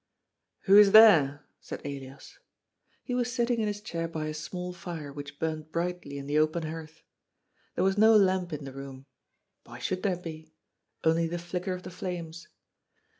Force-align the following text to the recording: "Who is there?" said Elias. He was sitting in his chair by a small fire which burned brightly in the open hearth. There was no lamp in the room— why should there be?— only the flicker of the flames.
"Who 0.61 0.77
is 0.79 0.93
there?" 0.93 1.45
said 1.59 1.81
Elias. 1.85 2.39
He 3.03 3.13
was 3.13 3.31
sitting 3.31 3.59
in 3.61 3.67
his 3.67 3.81
chair 3.81 4.07
by 4.07 4.25
a 4.25 4.33
small 4.33 4.73
fire 4.73 5.13
which 5.13 5.37
burned 5.37 5.71
brightly 5.71 6.17
in 6.17 6.25
the 6.25 6.39
open 6.39 6.63
hearth. 6.63 7.03
There 7.75 7.83
was 7.83 7.99
no 7.99 8.15
lamp 8.17 8.51
in 8.51 8.65
the 8.65 8.73
room— 8.73 9.05
why 9.65 9.77
should 9.77 10.01
there 10.01 10.17
be?— 10.17 10.55
only 11.03 11.27
the 11.27 11.37
flicker 11.37 11.73
of 11.73 11.83
the 11.83 11.91
flames. 11.91 12.47